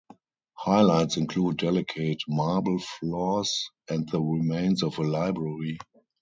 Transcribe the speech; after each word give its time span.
Highlights 0.57 1.17
include 1.17 1.57
delicate 1.57 2.21
marble 2.27 2.79
floors 2.79 3.69
and 3.87 4.09
the 4.09 4.19
remains 4.19 4.81
of 4.81 4.97
a 4.97 5.03
library. 5.03 5.77